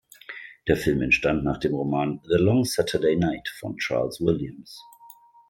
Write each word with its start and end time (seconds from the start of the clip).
Der 0.67 0.77
Film 0.77 1.03
entstand 1.03 1.43
nach 1.43 1.59
dem 1.59 1.75
Roman 1.75 2.21
"The 2.27 2.39
Long 2.43 2.65
Saturday 2.65 3.15
Night" 3.17 3.47
von 3.59 3.77
Charles 3.77 4.19
Williams. 4.19 4.81